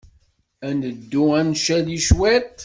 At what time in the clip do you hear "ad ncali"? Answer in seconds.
1.39-1.97